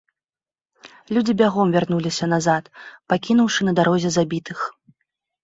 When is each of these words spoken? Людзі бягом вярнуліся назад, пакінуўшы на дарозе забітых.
Людзі 1.17 1.35
бягом 1.41 1.67
вярнуліся 1.75 2.25
назад, 2.33 2.63
пакінуўшы 3.15 3.61
на 3.69 3.77
дарозе 3.83 4.09
забітых. 4.19 4.67